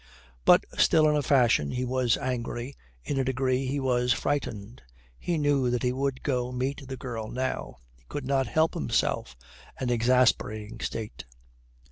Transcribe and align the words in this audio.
But 0.45 0.65
still 0.79 1.07
in 1.07 1.15
a 1.15 1.21
fashion 1.21 1.69
he 1.69 1.85
was 1.85 2.17
angry, 2.17 2.75
in 3.03 3.19
a 3.19 3.23
degree 3.23 3.67
he 3.67 3.79
was 3.79 4.11
frightened. 4.13 4.81
He 5.19 5.37
knew 5.37 5.69
that 5.69 5.83
he 5.83 5.93
would 5.93 6.23
go 6.23 6.51
meet 6.51 6.87
the 6.87 6.97
girl 6.97 7.27
now; 7.29 7.75
he 7.93 8.05
could 8.09 8.25
not 8.25 8.47
help 8.47 8.73
himself 8.73 9.37
an 9.79 9.91
exasperating 9.91 10.79
state. 10.79 11.25